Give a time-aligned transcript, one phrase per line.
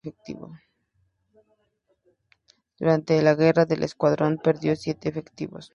[2.79, 5.69] Durante esa guerra el Escuadrón perdió siete efectivos.